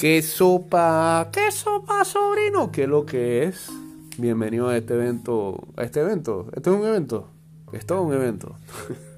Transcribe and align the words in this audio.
¿Qué 0.00 0.22
sopa? 0.22 1.28
¿Qué 1.30 1.50
sopa, 1.50 2.06
sobrino? 2.06 2.72
¿Qué 2.72 2.84
es 2.84 2.88
lo 2.88 3.04
que 3.04 3.44
es? 3.44 3.68
Bienvenido 4.16 4.70
a 4.70 4.76
este 4.78 4.94
evento. 4.94 5.68
¿A 5.76 5.82
este 5.82 6.00
evento? 6.00 6.46
¿Esto 6.56 6.72
es 6.72 6.80
un 6.80 6.86
evento? 6.86 7.28
Esto 7.74 7.96
es 7.96 8.06
un 8.06 8.14
evento. 8.14 8.56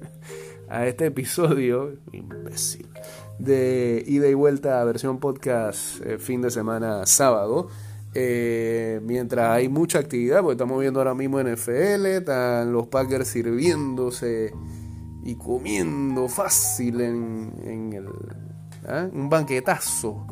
a 0.69 0.85
este 0.85 1.05
episodio, 1.05 1.93
imbécil, 2.11 2.89
de 3.39 4.03
ida 4.05 4.27
y 4.27 4.33
vuelta 4.33 4.81
a 4.81 4.83
versión 4.83 5.21
podcast 5.21 6.05
eh, 6.05 6.17
fin 6.17 6.41
de 6.41 6.51
semana 6.51 7.05
sábado. 7.05 7.69
Eh, 8.13 8.99
mientras 9.03 9.51
hay 9.51 9.69
mucha 9.69 9.99
actividad, 9.99 10.41
porque 10.41 10.55
estamos 10.55 10.81
viendo 10.81 10.99
ahora 10.99 11.15
mismo 11.15 11.41
NFL, 11.41 12.07
están 12.07 12.73
los 12.73 12.87
Packers 12.87 13.29
sirviéndose 13.29 14.53
y 15.23 15.35
comiendo 15.35 16.27
fácil 16.27 16.99
en, 16.99 17.93
el, 17.93 18.09
¿ah? 18.85 19.07
un 19.13 19.29
banquetazo 19.29 20.27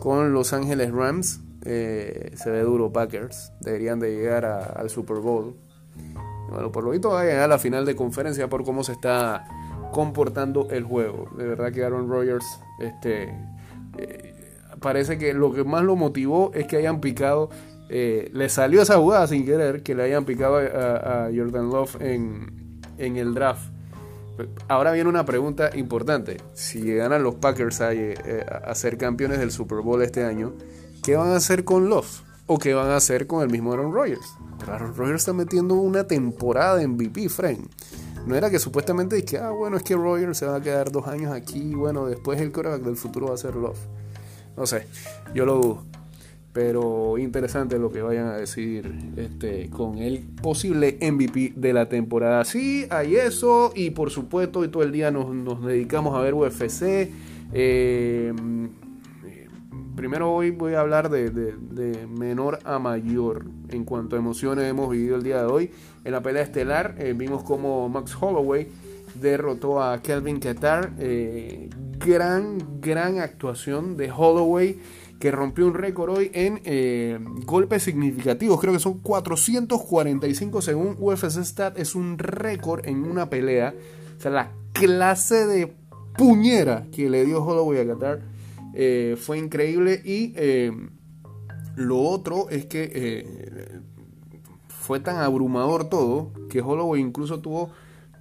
con 0.00 0.32
Los 0.32 0.52
Ángeles 0.52 0.90
Rams. 0.90 1.40
Eh, 1.64 2.32
se 2.34 2.50
ve 2.50 2.62
duro 2.62 2.92
Packers. 2.92 3.52
Deberían 3.60 4.00
de 4.00 4.16
llegar 4.16 4.44
al 4.44 4.90
Super 4.90 5.18
Bowl. 5.18 5.54
Bueno, 6.50 6.72
por 6.72 6.82
lo 6.82 6.90
visto 6.90 7.10
va 7.10 7.20
a 7.20 7.24
llegar 7.24 7.44
a 7.44 7.48
la 7.48 7.58
final 7.58 7.84
de 7.84 7.94
conferencia 7.94 8.48
por 8.48 8.64
cómo 8.64 8.82
se 8.82 8.92
está 8.92 9.44
comportando 9.92 10.68
el 10.70 10.84
juego. 10.84 11.28
De 11.36 11.46
verdad 11.46 11.72
que 11.72 11.84
Aaron 11.84 12.08
Rodgers 12.08 12.44
este, 12.80 13.32
eh, 13.98 14.34
parece 14.80 15.18
que 15.18 15.34
lo 15.34 15.52
que 15.52 15.62
más 15.62 15.84
lo 15.84 15.94
motivó 15.94 16.50
es 16.54 16.66
que 16.66 16.76
hayan 16.76 17.00
picado, 17.00 17.50
eh, 17.88 18.30
le 18.32 18.48
salió 18.48 18.82
esa 18.82 18.96
jugada 18.96 19.26
sin 19.26 19.44
querer, 19.44 19.82
que 19.82 19.94
le 19.94 20.04
hayan 20.04 20.24
picado 20.24 20.56
a, 20.56 21.28
Jordan 21.34 21.70
Love 21.70 22.00
en, 22.00 22.80
en 22.98 23.16
el 23.16 23.34
draft. 23.34 23.70
Ahora 24.68 24.92
viene 24.92 25.08
una 25.08 25.24
pregunta 25.24 25.70
importante. 25.74 26.38
Si 26.54 26.94
ganan 26.94 27.22
los 27.22 27.36
Packers 27.36 27.80
eh, 27.80 28.44
a, 28.48 28.74
ser 28.74 28.98
campeones 28.98 29.38
del 29.38 29.50
Super 29.50 29.78
Bowl 29.78 30.02
este 30.02 30.24
año, 30.24 30.54
¿qué 31.02 31.16
van 31.16 31.30
a 31.30 31.36
hacer 31.36 31.64
con 31.64 31.88
los? 31.88 32.24
¿O 32.46 32.58
qué 32.58 32.74
van 32.74 32.90
a 32.90 32.96
hacer 32.96 33.26
con 33.26 33.42
el 33.42 33.50
mismo 33.50 33.72
Aaron 33.72 33.92
Rodgers? 33.92 34.34
Aaron 34.66 34.94
Rodgers 34.96 35.22
está 35.22 35.32
metiendo 35.32 35.74
una 35.74 36.06
temporada 36.06 36.76
de 36.76 36.86
MVP, 36.86 37.28
friend. 37.28 37.68
No 38.26 38.34
era 38.34 38.50
que 38.50 38.58
supuestamente 38.58 39.16
es 39.18 39.34
ah, 39.40 39.50
bueno, 39.50 39.76
es 39.76 39.82
que 39.82 39.94
Rodgers 39.94 40.36
se 40.36 40.46
va 40.46 40.56
a 40.56 40.60
quedar 40.60 40.92
dos 40.92 41.06
años 41.06 41.32
aquí, 41.32 41.74
bueno, 41.74 42.06
después 42.06 42.40
el 42.40 42.52
quarterback 42.52 42.82
del 42.82 42.96
futuro 42.96 43.28
va 43.28 43.34
a 43.34 43.38
ser 43.38 43.54
Love. 43.54 43.78
No 44.56 44.66
sé, 44.66 44.86
yo 45.32 45.46
lo 45.46 45.54
dudo 45.54 45.89
pero 46.52 47.16
interesante 47.18 47.78
lo 47.78 47.90
que 47.90 48.02
vayan 48.02 48.26
a 48.26 48.36
decir 48.36 48.92
este, 49.16 49.70
con 49.70 49.98
el 49.98 50.20
posible 50.20 50.98
MVP 51.00 51.52
de 51.56 51.72
la 51.72 51.88
temporada. 51.88 52.44
Sí, 52.44 52.86
hay 52.90 53.16
eso 53.16 53.72
y 53.74 53.90
por 53.90 54.10
supuesto 54.10 54.64
y 54.64 54.68
todo 54.68 54.82
el 54.82 54.92
día 54.92 55.10
nos, 55.10 55.64
dedicamos 55.64 56.16
a 56.16 56.20
ver 56.20 56.34
UFC. 56.34 57.10
Eh, 57.52 58.32
primero 59.94 60.32
hoy 60.32 60.50
voy 60.50 60.74
a 60.74 60.80
hablar 60.80 61.08
de, 61.08 61.30
de, 61.30 62.06
menor 62.06 62.58
a 62.64 62.78
mayor 62.78 63.44
en 63.68 63.84
cuanto 63.84 64.16
a 64.16 64.18
emociones 64.18 64.64
hemos 64.64 64.90
vivido 64.90 65.16
el 65.16 65.22
día 65.22 65.38
de 65.42 65.46
hoy. 65.46 65.70
En 66.04 66.12
la 66.12 66.22
pelea 66.22 66.42
estelar 66.42 66.96
eh, 66.98 67.14
vimos 67.16 67.44
como 67.44 67.88
Max 67.88 68.16
Holloway 68.20 68.66
derrotó 69.14 69.82
a 69.82 70.00
Kelvin 70.02 70.40
Qatar. 70.40 70.92
Eh, 70.98 71.68
gran, 71.98 72.80
gran 72.80 73.18
actuación 73.18 73.96
de 73.96 74.10
Holloway 74.10 74.78
que 75.20 75.30
rompió 75.30 75.66
un 75.66 75.74
récord 75.74 76.16
hoy 76.16 76.30
en 76.32 76.62
eh, 76.64 77.18
golpes 77.44 77.82
significativos. 77.82 78.58
Creo 78.58 78.72
que 78.72 78.80
son 78.80 79.00
445 79.00 80.62
según 80.62 80.96
UFC 80.98 81.44
Stat. 81.44 81.78
Es 81.78 81.94
un 81.94 82.18
récord 82.18 82.86
en 82.86 83.04
una 83.04 83.28
pelea. 83.28 83.74
O 84.16 84.20
sea, 84.20 84.30
la 84.30 84.52
clase 84.72 85.46
de 85.46 85.74
puñera 86.16 86.86
que 86.90 87.10
le 87.10 87.26
dio 87.26 87.44
Holloway 87.44 87.80
a 87.80 87.86
Qatar 87.86 88.20
eh, 88.74 89.16
fue 89.20 89.38
increíble. 89.38 90.00
Y 90.02 90.32
eh, 90.36 90.72
lo 91.76 92.00
otro 92.00 92.48
es 92.48 92.64
que 92.64 93.82
fue 94.68 95.00
tan 95.00 95.16
abrumador 95.16 95.90
todo 95.90 96.32
que 96.48 96.62
Holloway 96.62 97.02
incluso 97.02 97.40
tuvo, 97.40 97.70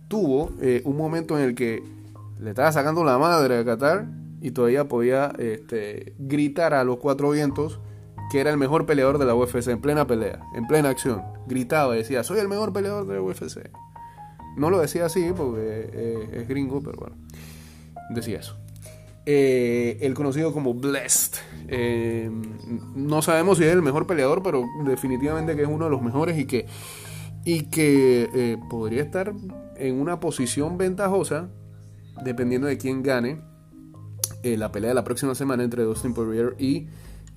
tuvo 0.09 0.51
un 0.83 0.97
momento 0.97 1.39
en 1.39 1.45
el 1.45 1.55
que 1.55 1.81
le 2.41 2.49
estaba 2.49 2.73
sacando 2.73 3.05
la 3.05 3.17
madre 3.17 3.57
a 3.57 3.63
Qatar 3.63 4.18
y 4.41 4.51
todavía 4.51 4.87
podía 4.87 5.33
este, 5.37 6.13
gritar 6.17 6.73
a 6.73 6.83
los 6.83 6.97
cuatro 6.97 7.31
vientos 7.31 7.79
que 8.29 8.39
era 8.39 8.51
el 8.51 8.57
mejor 8.57 8.85
peleador 8.85 9.17
de 9.17 9.25
la 9.25 9.35
UFC 9.35 9.67
en 9.67 9.81
plena 9.81 10.05
pelea, 10.05 10.41
en 10.55 10.67
plena 10.67 10.89
acción. 10.89 11.23
Gritaba 11.47 11.95
y 11.95 11.99
decía, 11.99 12.23
soy 12.23 12.39
el 12.39 12.47
mejor 12.47 12.71
peleador 12.71 13.07
de 13.07 13.15
la 13.15 13.21
UFC. 13.21 13.69
No 14.55 14.69
lo 14.69 14.79
decía 14.79 15.05
así 15.05 15.31
porque 15.35 15.89
eh, 15.91 16.29
es 16.33 16.47
gringo, 16.47 16.81
pero 16.81 16.97
bueno, 16.97 17.15
decía 18.11 18.39
eso. 18.39 18.55
Eh, 19.25 19.97
el 20.01 20.13
conocido 20.13 20.53
como 20.53 20.73
Blessed. 20.73 21.39
Eh, 21.67 22.29
no 22.95 23.21
sabemos 23.21 23.57
si 23.57 23.63
es 23.63 23.73
el 23.73 23.81
mejor 23.81 24.05
peleador, 24.05 24.43
pero 24.43 24.63
definitivamente 24.85 25.55
que 25.55 25.63
es 25.63 25.67
uno 25.67 25.85
de 25.85 25.91
los 25.91 26.01
mejores 26.01 26.37
y 26.37 26.45
que, 26.45 26.67
y 27.45 27.63
que 27.63 28.59
podría 28.69 29.01
estar 29.01 29.33
en 29.75 29.99
una 29.99 30.19
posición 30.19 30.77
ventajosa 30.77 31.49
dependiendo 32.23 32.67
de 32.67 32.77
quién 32.77 33.01
gane 33.01 33.48
eh, 34.43 34.57
la 34.57 34.71
pelea 34.71 34.89
de 34.89 34.95
la 34.95 35.03
próxima 35.03 35.35
semana 35.35 35.63
entre 35.63 35.83
Dustin 35.83 36.13
Poirier 36.13 36.55
y 36.57 36.87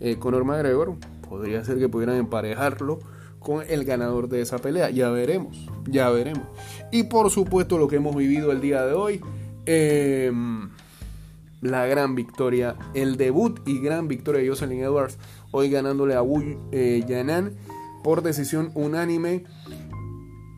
eh, 0.01 0.17
Conor 0.19 0.45
McGregor. 0.45 0.97
Podría 1.29 1.65
ser 1.65 1.79
que 1.79 1.89
pudieran 1.89 2.17
emparejarlo 2.17 3.01
con 3.39 3.65
el 3.69 3.85
ganador 3.85 4.29
de 4.29 4.41
esa 4.41 4.59
pelea. 4.59 4.91
Ya 4.91 5.11
veremos, 5.11 5.69
ya 5.87 6.11
veremos. 6.11 6.47
Y 6.91 7.05
por 7.05 7.31
supuesto 7.31 7.79
lo 7.79 7.89
que 7.89 7.97
hemos 7.97 8.15
vivido 8.15 8.53
el 8.53 8.61
día 8.61 8.85
de 8.85 8.95
hoy. 8.95 9.21
Em, 9.67 10.71
la 11.61 11.87
gran 11.87 12.15
victoria, 12.15 12.77
el 12.95 13.17
debut 13.17 13.61
y 13.67 13.81
gran 13.81 14.09
victoria 14.09 14.43
de 14.43 14.49
Jocelyn 14.49 14.81
Edwards, 14.81 15.19
hoy 15.53 15.71
ganándole 15.71 16.15
a 16.15 16.23
Wu 16.23 16.59
eh, 16.73 17.05
Yanan 17.07 17.57
por 18.03 18.23
decisión 18.23 18.73
unánime. 18.75 19.45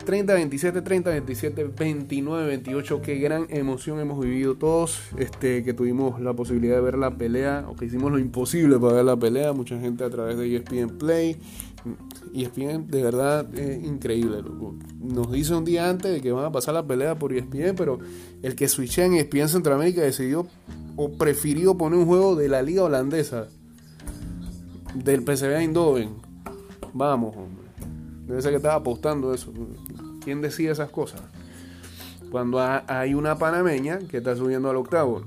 30-27, 0.05 0.83
30-27, 0.83 1.73
29-28. 1.75 3.01
Qué 3.01 3.15
gran 3.15 3.47
emoción 3.49 3.99
hemos 3.99 4.23
vivido 4.23 4.55
todos. 4.55 4.99
Este, 5.17 5.63
que 5.63 5.73
tuvimos 5.73 6.21
la 6.21 6.33
posibilidad 6.33 6.75
de 6.75 6.81
ver 6.81 6.97
la 6.97 7.17
pelea, 7.17 7.65
o 7.67 7.75
que 7.75 7.85
hicimos 7.85 8.11
lo 8.11 8.19
imposible 8.19 8.79
para 8.79 8.93
ver 8.93 9.05
la 9.05 9.17
pelea. 9.17 9.53
Mucha 9.53 9.79
gente 9.79 10.03
a 10.03 10.09
través 10.09 10.37
de 10.37 10.55
ESPN 10.55 10.97
Play. 10.97 11.37
ESPN, 12.33 12.87
de 12.87 13.03
verdad, 13.03 13.47
es 13.57 13.83
increíble. 13.83 14.37
Nos 14.99 15.31
dice 15.31 15.55
un 15.55 15.65
día 15.65 15.89
antes 15.89 16.11
de 16.11 16.21
que 16.21 16.31
van 16.31 16.45
a 16.45 16.51
pasar 16.51 16.73
la 16.73 16.85
pelea 16.85 17.15
por 17.15 17.33
ESPN, 17.33 17.75
pero 17.75 17.99
el 18.41 18.55
que 18.55 18.67
switché 18.67 19.05
en 19.05 19.15
ESPN 19.15 19.49
Centroamérica 19.49 20.01
decidió 20.01 20.47
o 20.95 21.11
prefirió 21.17 21.77
poner 21.77 21.99
un 21.99 22.05
juego 22.05 22.35
de 22.35 22.49
la 22.49 22.61
liga 22.61 22.83
holandesa, 22.83 23.47
del 24.93 25.21
PSV 25.21 25.57
Eindhoven. 25.57 26.09
Vamos, 26.93 27.35
hombre. 27.35 27.65
Debe 28.25 28.41
ser 28.41 28.51
que 28.51 28.57
estaba 28.57 28.75
apostando 28.75 29.33
eso. 29.33 29.53
¿Quién 30.25 30.41
decide 30.41 30.71
esas 30.71 30.89
cosas? 30.89 31.21
Cuando 32.31 32.59
hay 32.59 33.13
una 33.13 33.37
panameña 33.37 33.99
que 34.09 34.17
está 34.17 34.35
subiendo 34.35 34.71
al 34.71 34.75
octavo. 34.75 35.21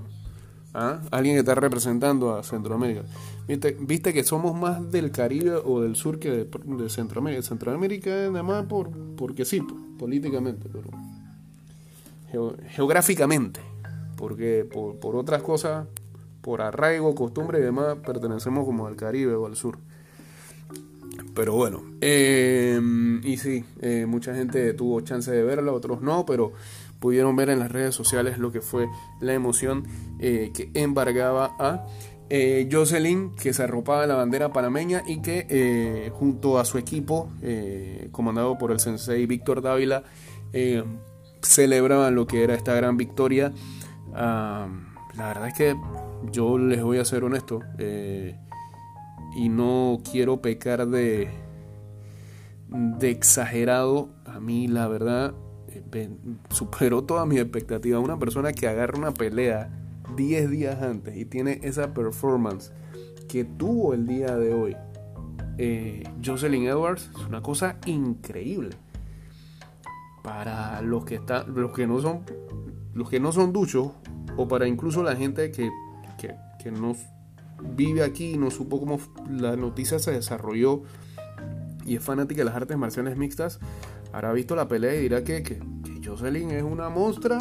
¿Ah? 0.74 1.00
Alguien 1.12 1.36
que 1.36 1.40
está 1.40 1.54
representando 1.54 2.36
a 2.36 2.42
Centroamérica. 2.42 3.02
¿Viste, 3.46 4.12
que 4.12 4.24
somos 4.24 4.54
más 4.54 4.90
del 4.90 5.12
Caribe 5.12 5.52
o 5.64 5.80
del 5.80 5.94
sur 5.94 6.18
que 6.18 6.30
de, 6.44 6.88
Centroamérica. 6.90 7.42
Centroamérica 7.42 8.10
nada 8.10 8.42
más 8.42 8.66
por, 8.66 8.90
porque 9.16 9.44
sí, 9.44 9.62
políticamente, 9.98 10.68
pero 10.68 10.90
geográficamente. 12.70 13.60
Porque 14.16 14.68
por, 14.70 14.98
por 14.98 15.14
otras 15.14 15.42
cosas, 15.42 15.86
por 16.42 16.60
arraigo, 16.60 17.14
costumbre 17.14 17.60
y 17.60 17.62
demás, 17.62 17.98
pertenecemos 18.04 18.66
como 18.66 18.88
al 18.88 18.96
Caribe 18.96 19.34
o 19.36 19.46
al 19.46 19.54
sur. 19.54 19.78
Pero 21.34 21.54
bueno, 21.54 21.82
em, 22.00 23.24
y 23.24 23.36
sí, 23.36 23.64
eh, 23.80 24.06
mucha 24.06 24.34
gente 24.34 24.72
tuvo 24.74 25.00
chance 25.02 25.30
de 25.30 25.42
verla, 25.42 25.72
otros 25.72 26.00
no, 26.00 26.26
pero 26.26 26.52
pudieron 26.98 27.36
ver 27.36 27.50
en 27.50 27.60
las 27.60 27.70
redes 27.70 27.94
sociales 27.94 28.38
lo 28.38 28.50
que 28.50 28.60
fue 28.60 28.88
la 29.20 29.34
emoción 29.34 29.84
eh, 30.18 30.50
que 30.52 30.70
embargaba 30.74 31.54
a 31.58 31.86
eh, 32.28 32.68
Jocelyn, 32.70 33.34
que 33.36 33.52
se 33.52 33.62
arropaba 33.62 34.06
la 34.06 34.16
bandera 34.16 34.52
panameña 34.52 35.02
y 35.06 35.22
que 35.22 36.10
junto 36.14 36.58
a 36.58 36.64
su 36.64 36.76
equipo, 36.76 37.30
comandado 38.12 38.58
por 38.58 38.72
el 38.72 38.80
sensei 38.80 39.24
Víctor 39.26 39.62
Dávila, 39.62 40.02
celebraban 41.40 42.14
lo 42.14 42.26
que 42.26 42.42
era 42.42 42.54
esta 42.54 42.74
gran 42.74 42.96
victoria. 42.96 43.52
la 44.12 44.68
verdad 45.16 45.48
es 45.48 45.54
que 45.54 45.76
yo 46.32 46.58
les 46.58 46.82
voy 46.82 46.98
a 46.98 47.04
ser 47.04 47.24
honesto 47.24 47.60
y 49.34 49.48
no 49.48 50.00
quiero 50.10 50.40
pecar 50.40 50.86
de, 50.86 51.30
exagerado. 53.00 54.10
A 54.24 54.40
mí, 54.40 54.68
la 54.68 54.88
verdad, 54.88 55.34
eh, 55.68 56.10
superó 56.50 57.04
toda 57.04 57.26
mi 57.26 57.38
expectativa. 57.38 57.98
Una 57.98 58.18
persona 58.18 58.52
que 58.52 58.68
agarra 58.68 58.98
una 58.98 59.12
pelea 59.12 59.70
10 60.16 60.50
días 60.50 60.82
antes 60.82 61.16
y 61.16 61.24
tiene 61.24 61.60
esa 61.62 61.92
performance 61.92 62.72
que 63.28 63.44
tuvo 63.44 63.94
el 63.94 64.06
día 64.06 64.36
de 64.36 64.54
hoy. 64.54 64.76
Eh, 65.58 66.04
Jocelyn 66.24 66.66
Edwards 66.66 67.10
es 67.16 67.26
una 67.26 67.42
cosa 67.42 67.76
increíble. 67.86 68.70
Para 70.22 70.82
los 70.82 71.04
que 71.04 71.16
están, 71.16 71.54
los 71.54 71.72
que 71.72 71.86
no 71.86 72.00
son, 72.00 72.22
los 72.94 73.08
que 73.08 73.20
no 73.20 73.32
son 73.32 73.52
duchos, 73.52 73.92
o 74.36 74.46
para 74.46 74.68
incluso 74.68 75.02
la 75.02 75.16
gente 75.16 75.50
que, 75.50 75.70
que, 76.18 76.34
que 76.62 76.70
no 76.70 76.94
vive 77.62 78.02
aquí 78.02 78.32
y 78.32 78.38
no 78.38 78.50
supo 78.50 78.80
cómo 78.80 78.98
la 79.30 79.56
noticia 79.56 79.98
se 79.98 80.12
desarrolló 80.12 80.82
y 81.88 81.96
es 81.96 82.02
fanática 82.02 82.40
de 82.40 82.44
las 82.44 82.54
artes 82.54 82.76
marciales 82.76 83.16
mixtas, 83.16 83.58
habrá 84.12 84.32
visto 84.32 84.54
la 84.54 84.68
pelea 84.68 84.94
y 84.94 85.00
dirá 85.00 85.24
que, 85.24 85.42
que, 85.42 85.58
Jocelyn 86.04 86.50
es 86.50 86.62
una 86.62 86.90
monstrua 86.90 87.38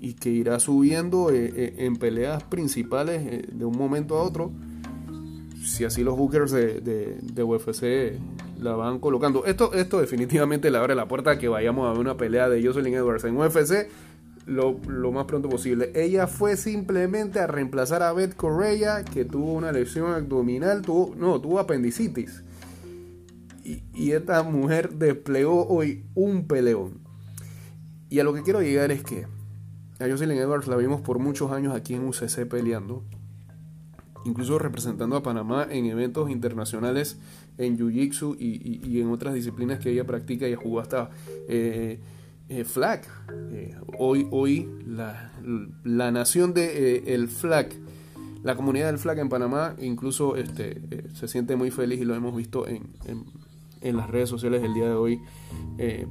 y 0.00 0.14
que 0.14 0.30
irá 0.30 0.58
subiendo 0.58 1.30
eh, 1.30 1.52
eh, 1.54 1.74
en 1.78 1.96
peleas 1.96 2.42
principales 2.44 3.22
eh, 3.24 3.48
de 3.52 3.64
un 3.64 3.76
momento 3.76 4.18
a 4.18 4.22
otro. 4.22 4.52
Si 5.62 5.84
así 5.84 6.02
los 6.02 6.16
bookers 6.16 6.50
de, 6.50 6.80
de, 6.80 7.42
UFC 7.42 8.18
la 8.58 8.74
van 8.74 8.98
colocando. 8.98 9.44
Esto, 9.44 9.74
esto 9.74 10.00
definitivamente 10.00 10.70
le 10.70 10.78
abre 10.78 10.94
la 10.94 11.06
puerta 11.06 11.32
a 11.32 11.38
que 11.38 11.48
vayamos 11.48 11.86
a 11.86 11.92
ver 11.92 12.00
una 12.00 12.16
pelea 12.16 12.48
de 12.48 12.64
Jocelyn 12.64 12.94
Edwards 12.94 13.24
en 13.24 13.36
UFC 13.36 13.88
lo, 14.46 14.78
más 15.12 15.26
pronto 15.26 15.48
posible. 15.48 15.92
Ella 15.94 16.26
fue 16.26 16.56
simplemente 16.56 17.40
a 17.40 17.46
reemplazar 17.46 18.02
a 18.02 18.12
Beth 18.12 18.34
Correa, 18.34 19.04
que 19.04 19.24
tuvo 19.24 19.52
una 19.52 19.72
lesión 19.72 20.12
abdominal, 20.12 20.82
tuvo, 20.82 21.14
no, 21.16 21.40
tuvo 21.40 21.58
apendicitis. 21.58 22.42
Y, 23.64 23.82
y 23.94 24.12
esta 24.12 24.42
mujer 24.42 24.90
desplegó 24.94 25.66
hoy 25.66 26.04
un 26.14 26.46
peleón. 26.46 27.00
Y 28.08 28.18
a 28.18 28.24
lo 28.24 28.34
que 28.34 28.42
quiero 28.42 28.60
llegar 28.60 28.90
es 28.90 29.04
que 29.04 29.26
a 30.00 30.08
Jocelyn 30.08 30.38
Edwards 30.38 30.66
la 30.66 30.76
vimos 30.76 31.02
por 31.02 31.18
muchos 31.18 31.52
años 31.52 31.74
aquí 31.74 31.94
en 31.94 32.08
UCC 32.08 32.48
peleando, 32.48 33.04
incluso 34.24 34.58
representando 34.58 35.14
a 35.14 35.22
Panamá 35.22 35.66
en 35.70 35.84
eventos 35.86 36.30
internacionales 36.30 37.18
en 37.58 37.78
Jiu-Jitsu 37.78 38.36
y, 38.38 39.00
en 39.00 39.10
otras 39.10 39.34
disciplinas 39.34 39.78
que 39.78 39.90
ella 39.90 40.06
practica. 40.06 40.48
y 40.48 40.54
jugó 40.54 40.80
hasta 40.80 41.10
eh, 41.48 42.00
eh, 42.50 42.64
flag. 42.64 43.02
Eh, 43.52 43.76
hoy 43.98 44.28
hoy 44.30 44.68
la, 44.86 45.32
la 45.84 46.10
nación 46.10 46.52
de 46.52 47.14
el 47.14 47.28
flag, 47.28 47.68
la 48.42 48.54
comunidad 48.56 48.86
del 48.86 48.98
flag 48.98 49.18
en 49.18 49.28
Panamá, 49.28 49.74
incluso 49.80 50.36
este, 50.36 51.08
se 51.14 51.28
siente 51.28 51.56
muy 51.56 51.70
feliz 51.70 52.00
y 52.00 52.04
lo 52.04 52.14
hemos 52.14 52.36
visto 52.36 52.66
en, 52.68 52.90
en, 53.06 53.96
las 53.96 54.10
redes 54.10 54.28
sociales 54.28 54.62
el 54.62 54.74
día 54.74 54.84
de 54.84 54.94
hoy, 54.94 55.20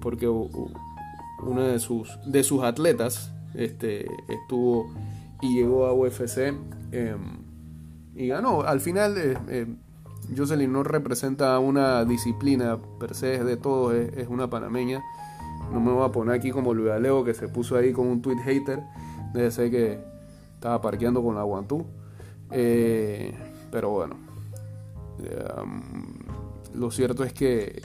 porque 0.01 0.27
una 0.27 1.68
de 1.68 1.80
sus, 1.80 2.18
de 2.25 2.44
sus 2.44 2.63
atletas, 2.63 3.31
este, 3.53 4.07
estuvo 4.27 4.92
y 5.42 5.56
llegó 5.56 5.85
a 5.85 5.94
UFC 5.94 6.53
em, 6.92 7.19
y 8.15 8.27
ganó. 8.27 8.62
Al 8.62 8.80
final, 8.80 9.18
eh, 9.18 9.38
eh, 9.47 9.68
Jocelyn 10.35 10.71
no 10.71 10.83
representa 10.83 11.57
una 11.59 12.03
disciplina 12.06 12.77
per 13.00 13.15
se, 13.15 13.35
es 13.35 13.45
de 13.45 13.57
todo, 13.57 13.94
es, 13.94 14.27
una 14.27 14.50
panameña. 14.50 15.01
No 15.71 15.80
me 15.80 15.92
voy 15.92 16.06
a 16.06 16.12
poner 16.12 16.36
aquí 16.36 16.51
como 16.51 16.74
Luis 16.74 16.92
Aleo 16.92 17.24
que 17.24 17.33
se 17.33 17.48
puso 17.48 17.75
ahí 17.75 17.92
con 17.92 18.07
un 18.07 18.21
tweet 18.21 18.39
hater. 18.44 18.81
Debe 19.33 19.51
ser 19.51 19.69
que 19.69 20.00
estaba 20.56 20.81
parqueando 20.81 21.24
con 21.24 21.36
la 21.36 21.44
Guantú. 21.44 21.86
Eh, 22.51 23.33
pero 23.71 23.92
bueno, 23.92 24.16
em, 25.19 25.81
lo 26.74 26.89
cierto 26.89 27.24
es 27.24 27.33
que 27.33 27.81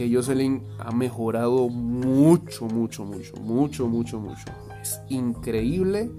que 0.00 0.10
Jocelyn 0.10 0.62
ha 0.78 0.92
mejorado 0.92 1.68
mucho, 1.68 2.64
mucho, 2.64 3.04
mucho, 3.04 3.36
mucho, 3.36 3.86
mucho, 3.86 4.18
mucho. 4.18 4.46
Es 4.80 4.98
increíble. 5.10 6.10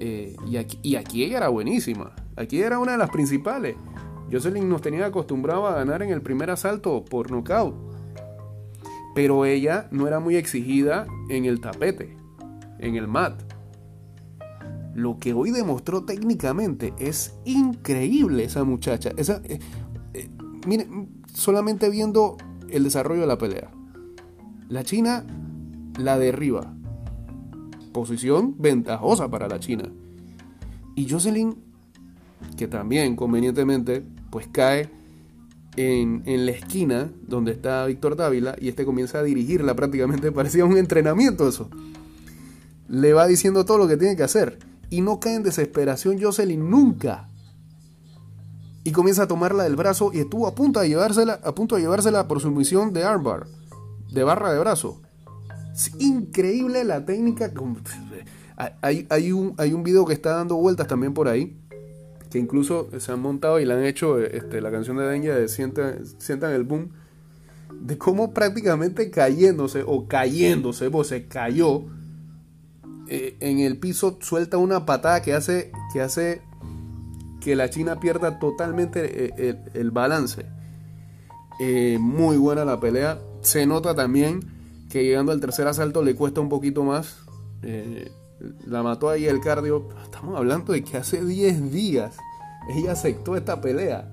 Eh, 0.00 0.34
y, 0.46 0.56
aquí, 0.56 0.78
y 0.82 0.96
aquí 0.96 1.22
ella 1.22 1.36
era 1.36 1.48
buenísima. 1.48 2.12
Aquí 2.34 2.62
era 2.62 2.78
una 2.78 2.92
de 2.92 2.98
las 2.98 3.10
principales. 3.10 3.76
Jocelyn 4.32 4.66
nos 4.70 4.80
tenía 4.80 5.04
acostumbrado 5.04 5.66
a 5.66 5.74
ganar 5.74 6.02
en 6.02 6.12
el 6.12 6.22
primer 6.22 6.50
asalto 6.50 7.04
por 7.04 7.30
nocaut. 7.30 7.74
Pero 9.14 9.44
ella 9.44 9.88
no 9.90 10.06
era 10.06 10.20
muy 10.20 10.36
exigida 10.36 11.06
en 11.28 11.44
el 11.44 11.60
tapete, 11.60 12.16
en 12.78 12.96
el 12.96 13.06
mat. 13.08 13.40
Lo 14.94 15.18
que 15.18 15.32
hoy 15.32 15.50
demostró 15.50 16.04
técnicamente 16.04 16.94
es 16.98 17.34
increíble 17.44 18.44
esa 18.44 18.64
muchacha. 18.64 19.10
Esa, 19.16 19.40
eh, 19.44 19.58
eh, 20.14 20.28
miren, 20.66 21.22
solamente 21.32 21.90
viendo 21.90 22.36
el 22.68 22.84
desarrollo 22.84 23.22
de 23.22 23.26
la 23.26 23.38
pelea. 23.38 23.70
La 24.68 24.84
China 24.84 25.24
la 25.98 26.18
derriba. 26.18 26.74
Posición 27.92 28.56
ventajosa 28.58 29.30
para 29.30 29.48
la 29.48 29.60
China. 29.60 29.90
Y 30.96 31.08
Jocelyn, 31.08 31.56
que 32.56 32.68
también 32.68 33.16
convenientemente, 33.16 34.04
pues 34.30 34.48
cae 34.48 34.90
en, 35.76 36.46
la 36.46 36.52
esquina 36.52 37.10
donde 37.26 37.52
está 37.52 37.86
Víctor 37.86 38.16
Dávila 38.16 38.56
y 38.60 38.68
este 38.68 38.84
comienza 38.84 39.18
a 39.18 39.22
dirigirla 39.22 39.74
prácticamente, 39.74 40.32
parecía 40.32 40.64
un 40.64 40.76
entrenamiento 40.76 41.48
eso. 41.48 41.68
Le 42.88 43.12
va 43.12 43.26
diciendo 43.26 43.64
todo 43.64 43.78
lo 43.78 43.88
que 43.88 43.96
tiene 43.96 44.16
que 44.16 44.22
hacer. 44.22 44.58
Y 44.90 45.00
no 45.00 45.18
cae 45.18 45.36
en 45.36 45.42
desesperación 45.42 46.20
Jocelyn 46.20 46.70
nunca 46.70 47.28
y 48.84 48.92
comienza 48.92 49.22
a 49.22 49.26
tomarla 49.26 49.64
del 49.64 49.76
brazo 49.76 50.10
y 50.12 50.20
estuvo 50.20 50.46
a 50.46 50.54
punto 50.54 50.78
de 50.80 50.88
llevársela, 50.88 51.40
a 51.42 51.54
punto 51.54 51.76
de 51.76 51.82
llevársela 51.82 52.28
por 52.28 52.40
su 52.40 52.50
misión 52.50 52.92
de 52.92 53.02
armbar, 53.02 53.46
de 54.12 54.22
barra 54.22 54.52
de 54.52 54.58
brazo. 54.58 55.00
Es 55.72 55.90
increíble 55.98 56.84
la 56.84 57.04
técnica. 57.04 57.50
Hay, 58.82 59.06
hay, 59.08 59.32
un, 59.32 59.54
hay 59.56 59.72
un 59.72 59.82
video 59.82 60.04
que 60.04 60.12
está 60.12 60.36
dando 60.36 60.56
vueltas 60.56 60.86
también 60.86 61.14
por 61.14 61.28
ahí, 61.28 61.58
que 62.34 62.40
incluso 62.40 62.88
se 62.98 63.12
han 63.12 63.20
montado 63.20 63.60
y 63.60 63.64
le 63.64 63.74
han 63.74 63.84
hecho 63.84 64.18
este, 64.18 64.60
la 64.60 64.72
canción 64.72 64.96
de 64.96 65.06
Dengue 65.06 65.32
de 65.32 65.46
sientan, 65.46 66.52
el 66.52 66.64
boom, 66.64 66.90
de 67.80 67.96
cómo 67.96 68.34
prácticamente 68.34 69.08
cayéndose 69.08 69.84
o 69.86 70.08
cayéndose, 70.08 70.90
pues 70.90 71.06
se 71.06 71.28
cayó 71.28 71.84
eh, 73.06 73.36
en 73.38 73.60
el 73.60 73.78
piso, 73.78 74.18
suelta 74.20 74.58
una 74.58 74.84
patada 74.84 75.22
que 75.22 75.32
hace, 75.32 75.70
que 75.92 76.00
hace 76.00 76.42
que 77.40 77.54
la 77.54 77.70
China 77.70 78.00
pierda 78.00 78.40
totalmente 78.40 79.30
eh, 79.48 79.54
el, 79.72 79.92
balance. 79.92 80.44
Eh, 81.60 81.98
muy 82.00 82.36
buena 82.36 82.64
la 82.64 82.80
pelea. 82.80 83.20
Se 83.42 83.64
nota 83.64 83.94
también 83.94 84.40
que 84.90 85.04
llegando 85.04 85.30
al 85.30 85.38
tercer 85.38 85.68
asalto 85.68 86.02
le 86.02 86.16
cuesta 86.16 86.40
un 86.40 86.48
poquito 86.48 86.82
más. 86.82 87.18
Eh, 87.62 88.10
la 88.66 88.82
mató 88.82 89.08
ahí 89.08 89.26
el 89.26 89.40
cardio. 89.40 89.88
Estamos 90.02 90.36
hablando 90.36 90.72
de 90.72 90.82
que 90.82 90.96
hace 90.96 91.24
10 91.24 91.70
días 91.70 92.16
ella 92.68 92.92
aceptó 92.92 93.36
esta 93.36 93.60
pelea. 93.60 94.10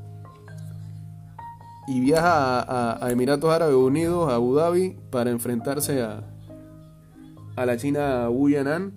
Y 1.88 2.00
viaja 2.00 3.04
a, 3.04 3.12
Emiratos 3.12 3.52
Árabes 3.52 3.76
Unidos, 3.76 4.32
a 4.32 4.36
Abu 4.36 4.56
Dhabi, 4.56 4.98
para 5.10 5.32
enfrentarse 5.32 6.02
a, 6.02 6.24
a 7.56 7.66
la 7.66 7.78
China 7.78 8.30
Wu 8.30 8.50
Yanan. 8.50 8.94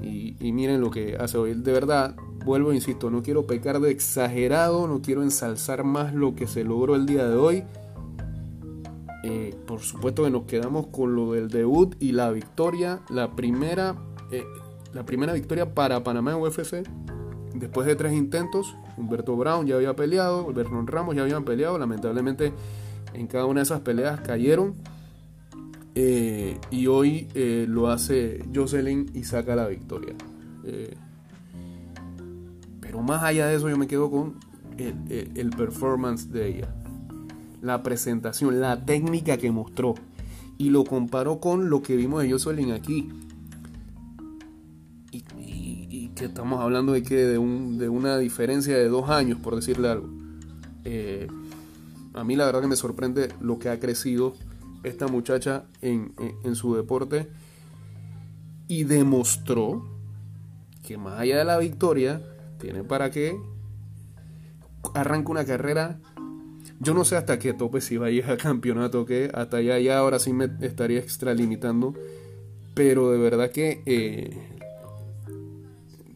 Y, 0.00 0.36
y 0.40 0.52
miren 0.52 0.80
lo 0.80 0.90
que 0.90 1.16
hace 1.18 1.36
hoy. 1.36 1.54
De 1.54 1.72
verdad, 1.72 2.14
vuelvo, 2.44 2.72
insisto, 2.72 3.10
no 3.10 3.22
quiero 3.22 3.46
pecar 3.46 3.80
de 3.80 3.90
exagerado, 3.90 4.86
no 4.86 5.02
quiero 5.02 5.22
ensalzar 5.22 5.84
más 5.84 6.14
lo 6.14 6.34
que 6.34 6.46
se 6.46 6.64
logró 6.64 6.94
el 6.94 7.06
día 7.06 7.26
de 7.26 7.36
hoy. 7.36 7.64
Eh, 9.26 9.56
por 9.66 9.80
supuesto 9.80 10.24
que 10.24 10.30
nos 10.30 10.44
quedamos 10.44 10.88
con 10.88 11.16
lo 11.16 11.32
del 11.32 11.48
debut 11.48 11.96
y 11.98 12.12
la 12.12 12.30
victoria, 12.30 13.00
la 13.08 13.34
primera, 13.34 13.96
eh, 14.30 14.44
la 14.92 15.04
primera 15.04 15.32
victoria 15.32 15.74
para 15.74 16.02
Panamá 16.02 16.32
en 16.32 16.38
UFC. 16.38 16.86
Después 17.54 17.86
de 17.86 17.94
tres 17.94 18.12
intentos, 18.12 18.76
Humberto 18.96 19.36
Brown 19.36 19.66
ya 19.66 19.76
había 19.76 19.94
peleado, 19.94 20.52
Vernon 20.52 20.86
Ramos 20.86 21.14
ya 21.14 21.22
habían 21.22 21.44
peleado, 21.44 21.78
lamentablemente 21.78 22.52
en 23.12 23.26
cada 23.28 23.46
una 23.46 23.60
de 23.60 23.64
esas 23.64 23.80
peleas 23.80 24.20
cayeron. 24.20 24.74
Eh, 25.96 26.58
y 26.72 26.88
hoy 26.88 27.28
lo 27.68 27.88
hace 27.88 28.44
Jocelyn 28.52 29.10
y 29.14 29.22
saca 29.22 29.54
la 29.54 29.68
victoria. 29.68 30.14
Pero 32.80 33.00
más 33.02 33.22
allá 33.22 33.46
de 33.46 33.56
eso 33.56 33.68
yo 33.68 33.76
me 33.76 33.86
quedo 33.86 34.10
con 34.10 34.34
el, 34.78 35.50
performance 35.50 36.30
de 36.30 36.48
ella. 36.48 36.74
La 37.60 37.82
presentación, 37.82 38.60
la 38.60 38.84
técnica 38.84 39.36
que 39.36 39.50
mostró. 39.50 39.94
Y 40.58 40.70
lo 40.70 40.84
comparó 40.84 41.40
con 41.40 41.70
lo 41.70 41.82
que 41.82 41.96
vimos 41.96 42.22
de 42.22 42.30
Jocelyn 42.30 42.72
aquí. 42.72 43.08
Que 46.14 46.26
estamos 46.26 46.60
hablando 46.60 46.92
de 46.92 47.02
que 47.02 47.16
de, 47.16 47.38
una 47.38 48.18
diferencia 48.18 48.76
de 48.76 48.88
dos 48.88 49.10
años, 49.10 49.38
por 49.40 49.56
decirle 49.56 49.88
algo. 49.88 50.08
Eh, 50.84 51.26
a 52.14 52.22
mí 52.24 52.36
la 52.36 52.46
verdad 52.46 52.60
que 52.60 52.68
me 52.68 52.76
sorprende 52.76 53.28
lo 53.40 53.58
que 53.58 53.68
ha 53.68 53.80
crecido 53.80 54.34
esta 54.84 55.08
muchacha 55.08 55.64
en, 55.80 56.14
en 56.44 56.54
su 56.54 56.74
deporte. 56.74 57.28
Y 58.68 58.84
demostró 58.84 59.94
que 60.84 60.98
más 60.98 61.18
allá 61.18 61.38
de 61.38 61.44
la 61.44 61.58
victoria, 61.58 62.22
tiene 62.58 62.84
para 62.84 63.10
que 63.10 63.36
arranque 64.94 65.30
una 65.30 65.44
carrera. 65.44 65.98
Yo 66.80 66.94
no 66.94 67.04
sé 67.04 67.16
hasta 67.16 67.38
qué 67.38 67.54
tope 67.54 67.80
si 67.80 67.96
va 67.96 68.06
a 68.06 68.10
ir 68.10 68.24
a 68.26 68.36
campeonato 68.36 69.02
o 69.02 69.06
qué. 69.06 69.30
Hasta 69.32 69.56
allá 69.58 69.78
ya 69.78 69.98
ahora 69.98 70.18
sí 70.18 70.32
me 70.32 70.50
estaría 70.60 70.98
extralimitando. 70.98 71.94
Pero 72.74 73.10
de 73.10 73.18
verdad 73.18 73.50
que 73.50 73.82
eh, 73.86 74.53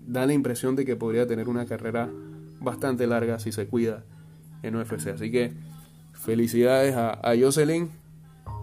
da 0.08 0.26
la 0.26 0.32
impresión 0.32 0.74
de 0.74 0.84
que 0.84 0.96
podría 0.96 1.26
tener 1.26 1.48
una 1.48 1.66
carrera 1.66 2.10
bastante 2.60 3.06
larga 3.06 3.38
si 3.38 3.52
se 3.52 3.66
cuida 3.68 4.04
en 4.62 4.74
UFC. 4.74 5.08
Así 5.08 5.30
que 5.30 5.52
felicidades 6.14 6.96
a, 6.96 7.12
a 7.12 7.36
Jocelyn. 7.38 7.90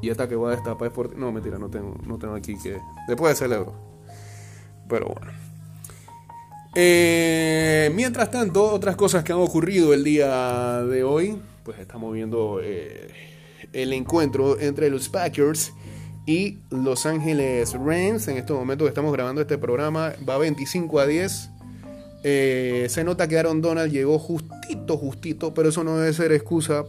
Y 0.02 0.10
esta 0.10 0.28
que 0.28 0.36
voy 0.36 0.52
a 0.52 0.56
destapar 0.56 0.90
es 0.90 0.94
por... 0.94 1.16
No, 1.16 1.32
mentira, 1.32 1.58
no 1.58 1.70
tengo, 1.70 1.96
no 2.06 2.18
tengo 2.18 2.36
aquí 2.36 2.56
que... 2.62 2.80
Después 3.08 3.34
de 3.34 3.46
celebro. 3.46 3.74
Pero 4.90 5.08
bueno. 5.08 5.32
Eh, 6.76 7.92
mientras 7.96 8.30
tanto, 8.30 8.74
otras 8.74 8.96
cosas 8.96 9.24
que 9.24 9.32
han 9.32 9.40
ocurrido 9.40 9.94
el 9.94 10.04
día 10.04 10.84
de 10.84 11.04
hoy, 11.04 11.40
pues 11.64 11.80
estamos 11.80 12.14
viendo 12.14 12.60
eh, 12.62 13.08
el 13.72 13.94
encuentro 13.94 14.60
entre 14.60 14.90
los 14.90 15.08
Packers 15.08 15.72
y 16.26 16.60
Los 16.70 17.06
Ángeles 17.06 17.74
Rams. 17.74 18.28
En 18.28 18.38
estos 18.38 18.58
momentos 18.58 18.86
que 18.86 18.90
estamos 18.90 19.12
grabando 19.14 19.42
este 19.42 19.58
programa, 19.58 20.14
va 20.28 20.38
25 20.38 21.00
a 21.00 21.06
10. 21.06 21.50
Eh, 22.24 22.88
se 22.90 23.04
nota 23.04 23.28
que 23.28 23.38
Aaron 23.38 23.62
Donald 23.62 23.92
llegó 23.92 24.18
justito, 24.18 24.98
justito, 24.98 25.54
pero 25.54 25.70
eso 25.70 25.84
no 25.84 25.98
debe 25.98 26.14
ser 26.14 26.32
excusa 26.32 26.86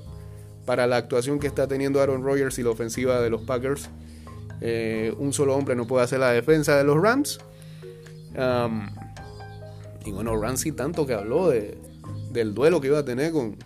para 0.65 0.87
la 0.87 0.97
actuación 0.97 1.39
que 1.39 1.47
está 1.47 1.69
teniendo 1.69 2.01
Aaron 2.01 2.25
Rodgers 2.25 2.59
y 2.59 2.63
la 2.63 2.71
ofensiva 2.71 3.21
de 3.21 3.31
los 3.31 3.43
Packers. 3.43 3.91
un 5.19 5.33
solo 5.33 5.55
hombre 5.55 5.77
no 5.77 5.87
puede 5.87 6.05
hacer 6.05 6.21
la 6.21 6.33
defensa 6.33 6.77
de 6.77 6.85
los 6.85 7.01
Rams. 7.01 7.39
Y 10.07 10.13
bueno, 10.13 10.41
Ramsey 10.41 10.73
tanto 10.73 11.05
que 11.05 11.15
habló 11.15 11.49
de, 11.49 11.77
del 12.31 12.55
duelo 12.55 12.81
que 12.81 12.87
iba 12.87 13.01
a 13.01 13.05
tener 13.05 13.33
con, 13.33 13.57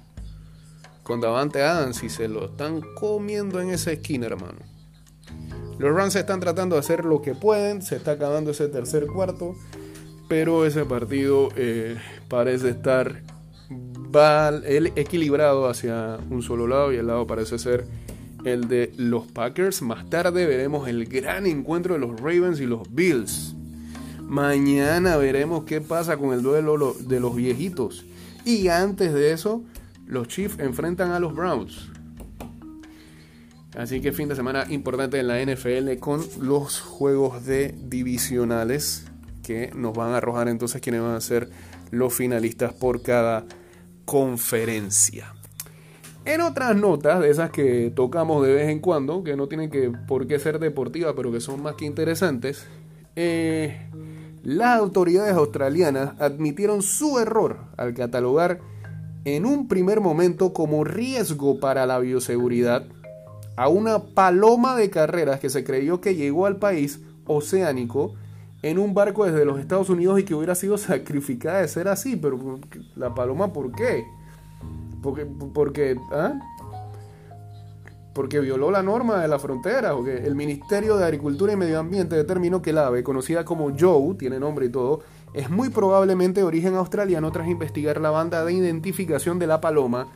con 1.02 1.20
Davante 1.20 1.62
Adams 1.62 2.02
y 2.02 2.08
se 2.08 2.28
lo 2.28 2.46
están 2.46 2.80
comiendo 2.94 3.60
en 3.60 3.70
esa 3.70 3.92
esquina, 3.92 4.26
hermano. 4.26 4.58
Los 5.80 5.94
Rams 5.94 6.14
están 6.14 6.40
tratando 6.40 6.76
de 6.76 6.80
hacer 6.80 7.06
lo 7.06 7.22
que 7.22 7.34
pueden, 7.34 7.80
se 7.80 7.96
está 7.96 8.10
acabando 8.12 8.50
ese 8.50 8.68
tercer 8.68 9.06
cuarto, 9.06 9.54
pero 10.28 10.66
ese 10.66 10.84
partido 10.84 11.48
eh, 11.56 11.96
parece 12.28 12.68
estar 12.68 13.22
equilibrado 14.94 15.70
hacia 15.70 16.18
un 16.28 16.42
solo 16.42 16.66
lado 16.66 16.92
y 16.92 16.96
el 16.96 17.06
lado 17.06 17.26
parece 17.26 17.58
ser 17.58 17.86
el 18.44 18.68
de 18.68 18.92
los 18.98 19.26
Packers. 19.28 19.80
Más 19.80 20.10
tarde 20.10 20.44
veremos 20.44 20.86
el 20.86 21.06
gran 21.06 21.46
encuentro 21.46 21.94
de 21.94 22.00
los 22.00 22.20
Ravens 22.20 22.60
y 22.60 22.66
los 22.66 22.94
Bills. 22.94 23.54
Mañana 24.22 25.16
veremos 25.16 25.64
qué 25.64 25.80
pasa 25.80 26.18
con 26.18 26.34
el 26.34 26.42
duelo 26.42 26.94
de 27.00 27.20
los 27.20 27.34
viejitos. 27.34 28.04
Y 28.44 28.68
antes 28.68 29.14
de 29.14 29.32
eso, 29.32 29.64
los 30.04 30.28
Chiefs 30.28 30.58
enfrentan 30.58 31.12
a 31.12 31.20
los 31.20 31.34
Browns. 31.34 31.90
Así 33.76 34.00
que 34.00 34.12
fin 34.12 34.28
de 34.28 34.34
semana 34.34 34.64
importante 34.68 35.20
en 35.20 35.28
la 35.28 35.40
NFL 35.40 35.98
con 36.00 36.22
los 36.40 36.80
juegos 36.80 37.46
de 37.46 37.74
divisionales 37.78 39.06
que 39.44 39.70
nos 39.74 39.94
van 39.94 40.12
a 40.12 40.16
arrojar 40.16 40.48
entonces 40.48 40.80
quiénes 40.80 41.02
van 41.02 41.14
a 41.14 41.20
ser 41.20 41.50
los 41.90 42.12
finalistas 42.12 42.72
por 42.72 43.02
cada 43.02 43.44
conferencia. 44.04 45.34
En 46.24 46.40
otras 46.40 46.76
notas, 46.76 47.20
de 47.20 47.30
esas 47.30 47.50
que 47.50 47.92
tocamos 47.94 48.44
de 48.44 48.52
vez 48.52 48.68
en 48.68 48.80
cuando, 48.80 49.24
que 49.24 49.36
no 49.36 49.46
tienen 49.48 49.70
que 49.70 49.90
por 50.06 50.26
qué 50.26 50.38
ser 50.38 50.58
deportivas, 50.58 51.14
pero 51.16 51.32
que 51.32 51.40
son 51.40 51.62
más 51.62 51.76
que 51.76 51.86
interesantes, 51.86 52.66
eh, 53.16 53.88
las 54.42 54.78
autoridades 54.78 55.34
australianas 55.34 56.12
admitieron 56.20 56.82
su 56.82 57.18
error 57.18 57.58
al 57.76 57.94
catalogar 57.94 58.60
en 59.24 59.46
un 59.46 59.68
primer 59.68 60.00
momento 60.00 60.52
como 60.52 60.84
riesgo 60.84 61.60
para 61.60 61.86
la 61.86 61.98
bioseguridad 61.98 62.86
a 63.60 63.68
una 63.68 63.98
paloma 63.98 64.74
de 64.74 64.88
carreras 64.88 65.38
que 65.38 65.50
se 65.50 65.64
creyó 65.64 66.00
que 66.00 66.14
llegó 66.14 66.46
al 66.46 66.56
país 66.56 67.02
oceánico 67.26 68.14
en 68.62 68.78
un 68.78 68.94
barco 68.94 69.26
desde 69.26 69.44
los 69.44 69.60
Estados 69.60 69.90
Unidos 69.90 70.18
y 70.18 70.22
que 70.22 70.34
hubiera 70.34 70.54
sido 70.54 70.78
sacrificada 70.78 71.60
de 71.60 71.68
ser 71.68 71.86
así. 71.86 72.16
Pero 72.16 72.58
la 72.96 73.14
paloma, 73.14 73.52
¿por 73.52 73.70
qué? 73.72 74.06
Porque, 75.02 75.26
porque 75.52 75.94
¿ah? 76.10 76.40
porque 78.14 78.40
violó 78.40 78.70
la 78.70 78.82
norma 78.82 79.20
de 79.20 79.28
la 79.28 79.38
frontera, 79.38 79.92
el 80.06 80.34
Ministerio 80.34 80.96
de 80.96 81.04
Agricultura 81.04 81.52
y 81.52 81.56
Medio 81.56 81.80
Ambiente 81.80 82.16
determinó 82.16 82.62
que 82.62 82.70
el 82.70 82.78
ave, 82.78 83.02
conocida 83.02 83.44
como 83.44 83.72
Joe, 83.78 84.14
tiene 84.14 84.40
nombre 84.40 84.66
y 84.66 84.70
todo, 84.70 85.00
es 85.34 85.50
muy 85.50 85.68
probablemente 85.68 86.40
de 86.40 86.46
origen 86.46 86.76
australiano 86.76 87.30
tras 87.30 87.46
investigar 87.46 88.00
la 88.00 88.10
banda 88.10 88.42
de 88.42 88.54
identificación 88.54 89.38
de 89.38 89.46
la 89.46 89.60
paloma, 89.60 90.08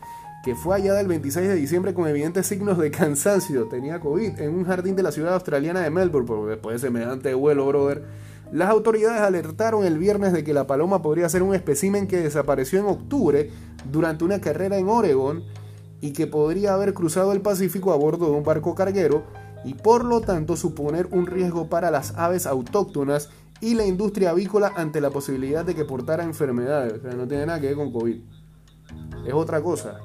que 0.45 0.55
fue 0.55 0.77
hallada 0.77 1.01
el 1.01 1.09
26 1.09 1.49
de 1.49 1.55
diciembre 1.55 1.95
con 1.95 2.07
evidentes 2.07 2.47
signos 2.47 2.77
de 2.77 2.91
cansancio, 2.91 3.67
tenía 3.67 3.99
COVID, 3.99 4.39
en 4.41 4.55
un 4.55 4.65
jardín 4.65 4.95
de 4.95 5.03
la 5.03 5.11
ciudad 5.11 5.33
australiana 5.33 5.81
de 5.81 5.89
Melbourne, 5.89 6.27
porque 6.27 6.51
después 6.51 6.75
de 6.75 6.87
semejante 6.87 7.33
vuelo, 7.33 7.67
brother. 7.67 8.05
Las 8.53 8.69
autoridades 8.69 9.23
alertaron 9.23 9.87
el 9.87 9.99
viernes 9.99 10.35
de 10.35 10.45
que 10.45 10.53
la 10.53 10.67
paloma 10.67 11.01
podría 11.01 11.31
ser 11.31 11.43
un 11.43 11.55
espécimen 11.55 12.07
que 12.07 12.19
desapareció 12.19 12.79
en 12.79 12.85
octubre 12.85 13.51
durante 13.91 14.23
una 14.23 14.43
carrera 14.43 14.77
en 14.77 14.87
Oregon 14.87 15.43
y 16.03 16.13
que 16.13 16.27
podría 16.27 16.75
haber 16.75 16.93
cruzado 16.93 17.33
el 17.33 17.41
Pacífico 17.41 17.95
a 17.95 17.97
bordo 17.97 18.27
de 18.27 18.37
un 18.37 18.45
barco 18.45 18.75
carguero 18.75 19.25
y 19.65 19.73
por 19.73 20.05
lo 20.05 20.21
tanto 20.21 20.57
suponer 20.57 21.09
un 21.11 21.27
riesgo 21.27 21.71
para 21.71 21.91
las 21.91 22.19
aves 22.19 22.47
autóctonas 22.47 23.31
y 23.63 23.75
la 23.75 23.87
industria 23.87 24.31
avícola 24.31 24.75
ante 24.77 25.01
la 25.01 25.09
posibilidad 25.09 25.65
de 25.65 25.75
que 25.75 25.87
portara 25.87 26.23
enfermedades. 26.23 26.99
O 26.99 27.01
sea, 27.01 27.13
no 27.13 27.27
tiene 27.27 27.47
nada 27.47 27.61
que 27.61 27.69
ver 27.69 27.77
con 27.77 27.91
COVID. 27.91 28.21
Es 29.27 29.33
otra 29.33 29.63
cosa. 29.63 30.01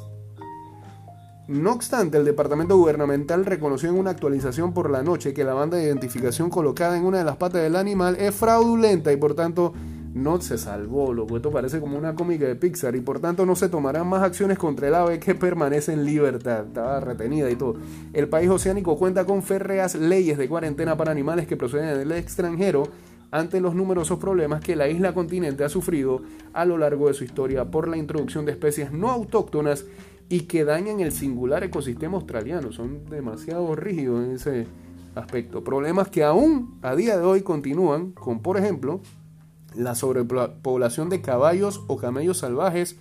No 1.49 1.73
obstante, 1.73 2.19
el 2.19 2.25
departamento 2.25 2.77
gubernamental 2.77 3.43
reconoció 3.43 3.89
en 3.89 3.97
una 3.97 4.11
actualización 4.11 4.71
por 4.71 4.91
la 4.91 5.01
noche 5.01 5.33
que 5.33 5.43
la 5.43 5.55
banda 5.55 5.77
de 5.77 5.85
identificación 5.85 6.51
colocada 6.51 6.95
en 6.95 7.03
una 7.03 7.17
de 7.17 7.23
las 7.23 7.37
patas 7.37 7.63
del 7.63 7.75
animal 7.75 8.17
es 8.19 8.35
fraudulenta 8.35 9.11
y 9.11 9.17
por 9.17 9.33
tanto 9.33 9.73
no 10.13 10.39
se 10.41 10.59
salvó, 10.59 11.11
lo 11.11 11.25
esto 11.35 11.49
parece 11.49 11.79
como 11.79 11.97
una 11.97 12.13
cómica 12.13 12.45
de 12.45 12.55
Pixar 12.55 12.95
y 12.95 13.01
por 13.01 13.19
tanto 13.19 13.47
no 13.47 13.55
se 13.55 13.67
tomarán 13.67 14.05
más 14.05 14.21
acciones 14.21 14.59
contra 14.59 14.89
el 14.89 14.93
ave 14.93 15.17
que 15.17 15.33
permanece 15.33 15.91
en 15.91 16.05
libertad, 16.05 16.67
estaba 16.67 16.99
retenida 16.99 17.49
y 17.49 17.55
todo. 17.55 17.77
El 18.13 18.29
país 18.29 18.47
oceánico 18.47 18.95
cuenta 18.99 19.25
con 19.25 19.41
férreas 19.41 19.95
leyes 19.95 20.37
de 20.37 20.47
cuarentena 20.47 20.97
para 20.97 21.11
animales 21.11 21.47
que 21.47 21.57
proceden 21.57 21.97
del 21.97 22.11
extranjero 22.11 22.83
ante 23.31 23.59
los 23.59 23.73
numerosos 23.73 24.19
problemas 24.19 24.61
que 24.61 24.75
la 24.75 24.87
isla 24.87 25.15
continente 25.15 25.63
ha 25.63 25.69
sufrido 25.69 26.21
a 26.53 26.65
lo 26.65 26.77
largo 26.77 27.07
de 27.07 27.15
su 27.15 27.23
historia 27.23 27.65
por 27.65 27.87
la 27.87 27.97
introducción 27.97 28.45
de 28.45 28.51
especies 28.51 28.91
no 28.91 29.09
autóctonas 29.09 29.85
y 30.29 30.41
que 30.41 30.63
dañan 30.63 30.99
el 30.99 31.11
singular 31.11 31.63
ecosistema 31.63 32.17
australiano. 32.17 32.71
Son 32.71 33.05
demasiado 33.09 33.75
rígidos 33.75 34.25
en 34.25 34.31
ese 34.35 34.67
aspecto. 35.15 35.63
Problemas 35.63 36.09
que 36.09 36.23
aún 36.23 36.77
a 36.83 36.95
día 36.95 37.17
de 37.17 37.25
hoy 37.25 37.41
continúan, 37.41 38.11
con 38.11 38.41
por 38.41 38.57
ejemplo 38.57 39.01
la 39.75 39.95
sobrepoblación 39.95 41.09
de 41.09 41.21
caballos 41.21 41.83
o 41.87 41.97
camellos 41.97 42.39
salvajes 42.39 42.97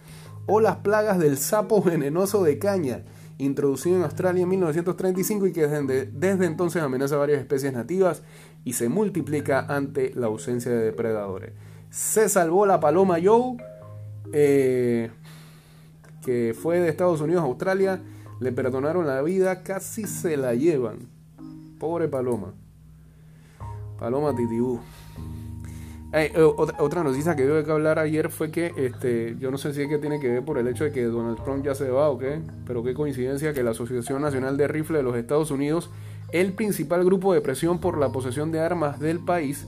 o 0.47 0.61
las 0.61 0.77
plagas 0.77 1.19
del 1.19 1.37
sapo 1.37 1.83
venenoso 1.83 2.43
de 2.43 2.59
caña, 2.59 3.05
introducido 3.37 3.97
en 3.97 4.03
Australia 4.03 4.43
en 4.43 4.49
1935 4.49 5.47
y 5.47 5.53
que 5.53 5.67
desde, 5.67 6.47
entonces 6.47 6.83
amenaza 6.83 7.17
varias 7.17 7.41
especies 7.41 7.73
nativas 7.73 8.23
y 8.65 8.73
se 8.73 8.89
multiplica 8.89 9.61
ante 9.61 10.13
la 10.15 10.27
ausencia 10.27 10.73
de 10.73 10.79
depredadores. 10.79 11.53
Se 11.91 12.29
salvó 12.29 12.67
la 12.67 12.81
paloma 12.81 13.19
Joe, 13.23 13.57
eh, 14.33 15.11
que 16.29 16.53
fue 16.53 16.79
de 16.79 16.91
Estados 16.91 17.23
Unidos 17.23 17.43
a 17.43 17.47
Australia, 17.47 18.03
le 18.39 18.53
perdonaron 18.53 19.07
la 19.07 19.23
vida, 19.23 19.63
casi 19.63 20.05
se 20.05 20.37
la 20.37 20.55
llevan. 20.55 21.09
Pobre 21.79 22.07
paloma. 22.07 22.53
Paloma 23.99 24.37
titibú. 24.37 24.79
Eh, 26.13 26.31
otra 26.37 27.03
noticia 27.03 27.35
que 27.35 27.47
tuve 27.47 27.65
que 27.65 27.73
hablar 27.73 27.99
ayer 27.99 28.29
fue 28.29 28.51
que, 28.51 28.75
este, 28.77 29.37
yo 29.39 29.51
no 29.51 29.57
sé 29.57 29.73
si 29.73 29.81
es 29.81 29.89
que 29.89 29.97
tiene 29.97 30.21
que 30.21 30.29
ver 30.29 30.45
por 30.45 30.59
el 30.59 30.69
hecho 30.69 30.85
de 30.85 30.93
que 30.93 31.05
Donald 31.05 31.43
Trump 31.43 31.65
ya 31.65 31.75
se 31.75 31.89
va 31.89 32.11
o 32.11 32.19
qué, 32.19 32.43
pero 32.67 32.85
qué 32.85 32.93
coincidencia 32.93 33.55
que 33.55 33.63
la 33.63 33.71
Asociación 33.71 34.21
Nacional 34.21 34.59
de 34.59 34.69
Rifle 34.69 34.99
de 34.99 35.05
los 35.05 35.17
Estados 35.17 35.51
Unidos, 35.51 35.89
el 36.31 36.53
principal 36.53 37.07
grupo 37.07 37.33
de 37.33 37.41
presión 37.41 37.79
por 37.79 37.97
la 37.97 38.13
posesión 38.13 38.53
de 38.53 38.61
armas 38.61 39.01
del 39.01 39.21
país, 39.21 39.67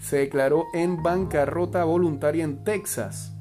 se 0.00 0.16
declaró 0.16 0.64
en 0.74 1.04
bancarrota 1.04 1.84
voluntaria 1.84 2.42
en 2.42 2.64
Texas. 2.64 3.32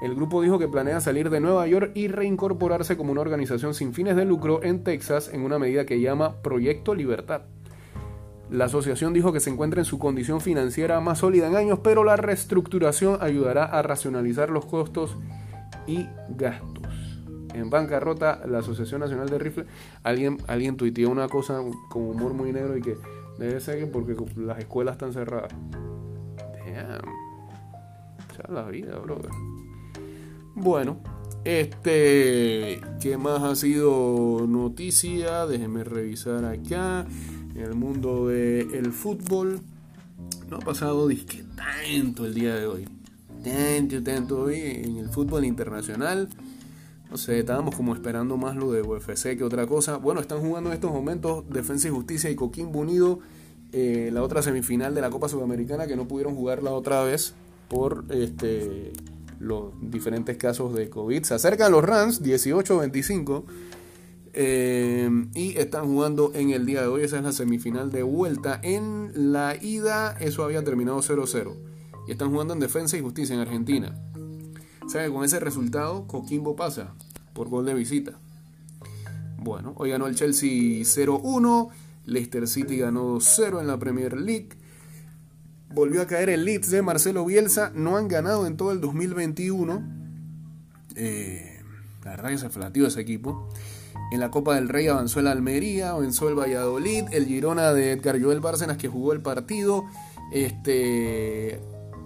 El 0.00 0.14
grupo 0.14 0.42
dijo 0.42 0.58
que 0.58 0.68
planea 0.68 1.00
salir 1.00 1.28
de 1.28 1.40
Nueva 1.40 1.66
York 1.66 1.90
y 1.94 2.06
reincorporarse 2.08 2.96
como 2.96 3.10
una 3.10 3.20
organización 3.20 3.74
sin 3.74 3.92
fines 3.92 4.14
de 4.14 4.24
lucro 4.24 4.62
en 4.62 4.84
Texas 4.84 5.30
en 5.32 5.42
una 5.42 5.58
medida 5.58 5.86
que 5.86 6.00
llama 6.00 6.36
Proyecto 6.40 6.94
Libertad. 6.94 7.42
La 8.50 8.66
asociación 8.66 9.12
dijo 9.12 9.32
que 9.32 9.40
se 9.40 9.50
encuentra 9.50 9.80
en 9.80 9.84
su 9.84 9.98
condición 9.98 10.40
financiera 10.40 11.00
más 11.00 11.18
sólida 11.18 11.48
en 11.48 11.56
años, 11.56 11.80
pero 11.82 12.04
la 12.04 12.16
reestructuración 12.16 13.18
ayudará 13.20 13.64
a 13.64 13.82
racionalizar 13.82 14.50
los 14.50 14.64
costos 14.66 15.16
y 15.86 16.06
gastos. 16.30 16.86
En 17.52 17.68
bancarrota, 17.68 18.46
la 18.46 18.58
Asociación 18.58 19.00
Nacional 19.00 19.28
de 19.28 19.38
Rifle, 19.38 19.64
alguien, 20.04 20.38
alguien 20.46 20.76
tuiteó 20.76 21.10
una 21.10 21.28
cosa 21.28 21.60
con 21.90 22.02
humor 22.02 22.34
muy 22.34 22.52
negro 22.52 22.76
y 22.76 22.82
que 22.82 22.96
debe 23.38 23.60
ser 23.60 23.80
que 23.80 23.86
porque 23.86 24.14
las 24.36 24.58
escuelas 24.58 24.92
están 24.92 25.12
cerradas. 25.12 25.52
Damn. 26.64 27.28
La 28.48 28.62
vida, 28.68 28.96
brother. 28.98 29.30
Bueno, 30.60 30.98
este, 31.44 32.80
¿qué 33.00 33.16
más 33.16 33.42
ha 33.42 33.54
sido 33.54 34.44
noticia? 34.48 35.46
Déjenme 35.46 35.84
revisar 35.84 36.44
acá 36.44 37.06
en 37.54 37.60
el 37.60 37.74
mundo 37.74 38.26
del 38.26 38.92
fútbol 38.92 39.60
no 40.50 40.56
ha 40.56 40.60
pasado 40.60 41.06
disque 41.06 41.44
tanto 41.54 42.24
el 42.24 42.34
día 42.34 42.56
de 42.56 42.66
hoy. 42.66 42.88
Tanto, 43.44 44.02
tanto 44.02 44.42
hoy 44.42 44.58
en 44.58 44.96
el 44.96 45.08
fútbol 45.08 45.44
internacional. 45.44 46.28
No 47.08 47.16
sé, 47.16 47.38
estábamos 47.38 47.76
como 47.76 47.94
esperando 47.94 48.36
más 48.36 48.56
lo 48.56 48.72
de 48.72 48.82
UFC 48.82 49.36
que 49.36 49.44
otra 49.44 49.66
cosa. 49.66 49.96
Bueno, 49.96 50.20
están 50.20 50.40
jugando 50.40 50.70
en 50.70 50.74
estos 50.74 50.90
momentos 50.90 51.48
Defensa 51.48 51.86
y 51.86 51.90
Justicia 51.92 52.30
y 52.30 52.34
Coquimbo 52.34 52.80
Unido. 52.80 53.20
Eh, 53.72 54.10
la 54.12 54.22
otra 54.22 54.42
semifinal 54.42 54.94
de 54.94 55.02
la 55.02 55.10
Copa 55.10 55.28
Sudamericana 55.28 55.86
que 55.86 55.94
no 55.94 56.08
pudieron 56.08 56.34
jugar 56.34 56.62
la 56.62 56.72
otra 56.72 57.04
vez 57.04 57.34
por 57.68 58.06
este, 58.10 58.92
los 59.38 59.72
diferentes 59.80 60.36
casos 60.36 60.74
de 60.74 60.90
COVID. 60.90 61.22
Se 61.22 61.34
acercan 61.34 61.72
los 61.72 61.84
Rams 61.84 62.22
18-25 62.22 63.44
eh, 64.32 65.10
y 65.34 65.56
están 65.56 65.86
jugando 65.86 66.32
en 66.34 66.50
el 66.50 66.66
día 66.66 66.82
de 66.82 66.88
hoy. 66.88 67.02
Esa 67.02 67.18
es 67.18 67.24
la 67.24 67.32
semifinal 67.32 67.90
de 67.90 68.02
vuelta. 68.02 68.60
En 68.62 69.32
la 69.32 69.56
ida 69.60 70.16
eso 70.20 70.44
había 70.44 70.62
terminado 70.64 70.98
0-0 70.98 71.54
y 72.06 72.12
están 72.12 72.30
jugando 72.30 72.54
en 72.54 72.60
defensa 72.60 72.96
y 72.96 73.00
justicia 73.00 73.34
en 73.34 73.40
Argentina. 73.40 73.94
O 74.84 74.88
sea 74.88 75.04
que 75.04 75.12
con 75.12 75.24
ese 75.24 75.38
resultado 75.38 76.06
Coquimbo 76.06 76.56
pasa 76.56 76.94
por 77.34 77.48
gol 77.48 77.66
de 77.66 77.74
visita. 77.74 78.18
Bueno, 79.36 79.74
hoy 79.76 79.90
ganó 79.90 80.06
el 80.06 80.14
Chelsea 80.14 80.48
0-1, 80.48 81.68
Leicester 82.06 82.48
City 82.48 82.78
ganó 82.78 83.16
2-0 83.16 83.60
en 83.60 83.66
la 83.66 83.78
Premier 83.78 84.18
League. 84.18 84.48
Volvió 85.72 86.02
a 86.02 86.06
caer 86.06 86.30
el 86.30 86.44
Leeds 86.44 86.70
de 86.70 86.82
Marcelo 86.82 87.24
Bielsa, 87.24 87.70
no 87.74 87.96
han 87.96 88.08
ganado 88.08 88.46
en 88.46 88.56
todo 88.56 88.72
el 88.72 88.80
2021. 88.80 89.82
Eh, 90.96 91.60
la 92.04 92.10
verdad 92.12 92.30
que 92.30 92.38
se 92.38 92.48
flateó 92.48 92.86
ese 92.86 93.00
equipo. 93.00 93.48
En 94.10 94.20
la 94.20 94.30
Copa 94.30 94.54
del 94.54 94.68
Rey 94.68 94.88
avanzó 94.88 95.20
el 95.20 95.26
Almería, 95.26 95.90
avanzó 95.90 96.28
el 96.28 96.34
Valladolid, 96.34 97.04
el 97.12 97.26
Girona 97.26 97.72
de 97.72 97.92
Edgar 97.92 98.20
Joel 98.20 98.40
Bárcenas 98.40 98.78
que 98.78 98.88
jugó 98.88 99.12
el 99.12 99.20
partido. 99.20 99.84
Este 100.32 101.60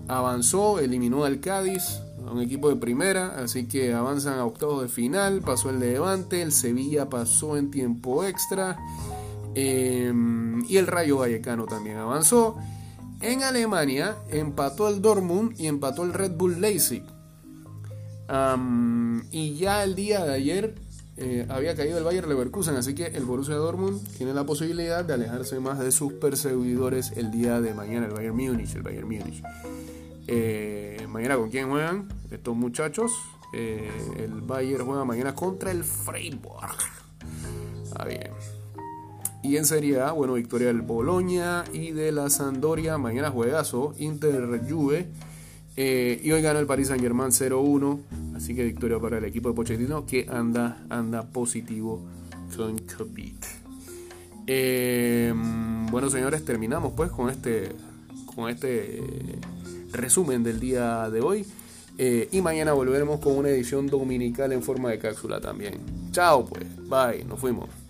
avanzó, 0.09 0.81
eliminó 0.81 1.25
al 1.25 1.41
Cádiz, 1.41 2.01
un 2.31 2.41
equipo 2.41 2.69
de 2.69 2.77
primera, 2.77 3.37
así 3.43 3.67
que 3.67 3.93
avanzan 3.93 4.39
a 4.39 4.45
octavos 4.45 4.83
de 4.83 4.89
final, 4.89 5.41
pasó 5.41 5.71
el 5.71 5.81
Levante, 5.81 6.43
el 6.43 6.53
Sevilla 6.53 7.09
pasó 7.09 7.57
en 7.57 7.71
tiempo 7.71 8.25
extra 8.25 8.79
em, 9.55 10.65
y 10.69 10.77
el 10.77 10.87
Rayo 10.87 11.19
Vallecano 11.19 11.67
también 11.67 11.99
avanzó. 11.99 12.57
En 13.23 13.43
Alemania 13.45 14.17
empató 14.31 14.89
el 14.89 15.01
Dortmund 15.01 15.55
y 15.59 15.69
empató 15.69 16.03
el 16.03 16.13
Red 16.13 16.33
Bull 16.33 16.61
Leipzig. 16.61 17.05
y 19.31 19.55
ya 19.55 19.85
el 19.85 19.95
día 19.95 20.25
de 20.25 20.35
ayer 20.35 20.75
eh, 21.17 21.47
había 21.49 21.77
caído 21.77 21.99
el 21.99 22.05
Bayer 22.05 22.27
Leverkusen, 22.27 22.75
así 22.75 22.95
que 22.95 23.07
el 23.07 23.25
Borussia 23.25 23.55
Dortmund 23.55 24.03
tiene 24.17 24.35
la 24.35 24.45
posibilidad 24.45 25.05
de 25.05 25.13
alejarse 25.13 25.61
más 25.61 25.79
de 25.79 25.93
sus 25.93 26.15
perseguidores 26.15 27.13
el 27.17 27.31
día 27.31 27.61
de 27.61 27.75
mañana, 27.75 28.07
el 28.07 28.13
Bayern 28.13 28.35
Múnich, 28.35 28.75
el 28.75 28.83
Bayern 28.83 29.07
Múnich. 29.07 29.43
Eh, 30.27 31.07
mañana 31.09 31.37
con 31.37 31.51
quién 31.51 31.69
juegan 31.69 32.09
estos 32.31 32.57
muchachos. 32.57 33.13
Eh, 33.53 33.91
el 34.19 34.41
Bayern 34.41 34.87
juega 34.87 35.05
mañana 35.05 35.35
contra 35.35 35.71
el 35.71 35.85
Freiburg. 35.85 36.77
Ah, 37.95 38.05
bien. 38.05 38.31
Y 39.43 39.57
en 39.57 39.65
Serie 39.65 40.01
A, 40.01 40.13
bueno, 40.13 40.35
victoria 40.35 40.69
del 40.69 40.83
Boloña 40.83 41.65
y 41.73 41.91
de 41.91 42.13
la 42.13 42.31
Sandoria. 42.31 42.97
Mañana 42.97 43.31
juegazo, 43.31 43.93
Inter 43.99 44.61
Juve. 44.69 45.09
Eh, 45.77 46.21
y 46.23 46.31
hoy 46.31 46.43
gana 46.43 46.61
el 46.61 46.67
Paris 46.67 46.89
Saint 46.89 47.03
Germain 47.03 47.31
0-1. 47.31 48.01
Así 48.37 48.55
que 48.55 48.65
victoria 48.65 49.01
para 49.01 49.19
el 49.19 49.25
equipo 49.25 49.49
de 49.49 49.55
Pochettino 49.55 50.07
que 50.07 50.27
anda, 50.31 50.85
anda 50.89 51.23
positivo 51.25 52.07
con 52.57 52.79
COVID. 52.79 53.35
bueno, 55.91 56.09
señores, 56.09 56.45
terminamos 56.45 56.93
pues 56.95 57.11
con 57.11 57.29
este, 57.29 57.73
con 58.35 58.49
este 58.49 59.03
resumen 59.93 60.45
del 60.45 60.61
día 60.61 61.11
de 61.11 61.21
hoy. 61.21 61.47
Eh, 61.99 62.29
y 62.33 62.41
mañana 62.41 62.73
volveremos 62.73 63.21
con 63.21 63.37
una 63.37 63.51
edición 63.51 63.87
dominical 63.87 64.53
en 64.53 64.63
forma 64.63 64.91
de 64.91 64.99
cápsula 64.99 65.41
también. 65.41 65.81
Chao 66.13 66.47
pues, 66.47 66.65
bye, 66.89 67.25
nos 67.25 67.39
fuimos. 67.39 67.82